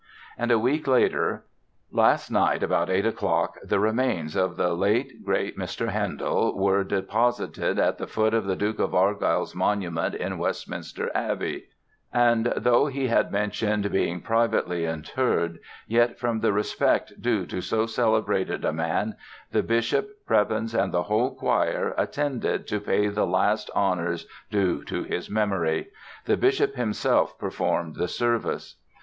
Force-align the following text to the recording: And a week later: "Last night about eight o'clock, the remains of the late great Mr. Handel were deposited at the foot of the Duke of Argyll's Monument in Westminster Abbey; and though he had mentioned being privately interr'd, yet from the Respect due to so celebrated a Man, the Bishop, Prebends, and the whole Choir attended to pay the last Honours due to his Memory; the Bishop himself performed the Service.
And 0.35 0.49
a 0.49 0.57
week 0.57 0.87
later: 0.87 1.45
"Last 1.91 2.31
night 2.31 2.63
about 2.63 2.89
eight 2.89 3.05
o'clock, 3.05 3.59
the 3.63 3.79
remains 3.79 4.35
of 4.35 4.55
the 4.57 4.73
late 4.73 5.23
great 5.23 5.59
Mr. 5.59 5.89
Handel 5.89 6.57
were 6.57 6.83
deposited 6.83 7.77
at 7.77 7.99
the 7.99 8.07
foot 8.07 8.33
of 8.33 8.45
the 8.45 8.55
Duke 8.55 8.79
of 8.79 8.95
Argyll's 8.95 9.53
Monument 9.53 10.15
in 10.15 10.39
Westminster 10.39 11.11
Abbey; 11.13 11.65
and 12.11 12.51
though 12.57 12.87
he 12.87 13.09
had 13.09 13.31
mentioned 13.31 13.91
being 13.91 14.21
privately 14.21 14.85
interr'd, 14.87 15.59
yet 15.87 16.17
from 16.17 16.39
the 16.39 16.51
Respect 16.51 17.21
due 17.21 17.45
to 17.45 17.61
so 17.61 17.85
celebrated 17.85 18.65
a 18.65 18.73
Man, 18.73 19.15
the 19.51 19.61
Bishop, 19.61 20.25
Prebends, 20.25 20.73
and 20.73 20.91
the 20.91 21.03
whole 21.03 21.35
Choir 21.35 21.93
attended 21.95 22.65
to 22.69 22.79
pay 22.81 23.07
the 23.09 23.27
last 23.27 23.69
Honours 23.75 24.25
due 24.49 24.83
to 24.85 25.03
his 25.03 25.29
Memory; 25.29 25.89
the 26.25 26.37
Bishop 26.37 26.73
himself 26.73 27.37
performed 27.37 27.97
the 27.97 28.07
Service. 28.07 28.77